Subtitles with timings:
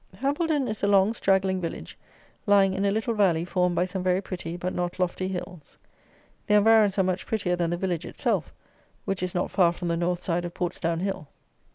[0.17, 1.95] Hambledon is a long, straggling village,
[2.47, 5.77] lying in a little valley formed by some very pretty but not lofty hills.
[6.47, 8.51] The environs are much prettier than the village itself,
[9.05, 11.27] which is not far from the North side of Portsdown Hill.